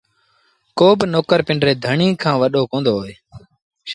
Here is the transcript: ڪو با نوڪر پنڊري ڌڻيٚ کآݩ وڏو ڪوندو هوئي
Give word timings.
ڪو 0.77 0.87
با 0.97 1.05
نوڪر 1.13 1.39
پنڊري 1.47 1.73
ڌڻيٚ 1.83 2.19
کآݩ 2.21 2.39
وڏو 2.41 2.61
ڪوندو 2.71 2.91
هوئي 2.99 3.15